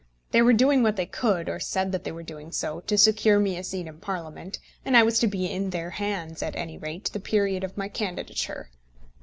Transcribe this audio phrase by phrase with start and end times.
[0.31, 3.37] They were doing what they could, or said that they were doing so, to secure
[3.39, 6.55] me a seat in Parliament, and I was to be in their hands for at
[6.55, 8.71] any rate the period of my candidature.